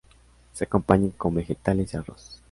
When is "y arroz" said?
1.93-2.39